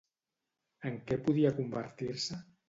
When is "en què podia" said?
0.91-1.53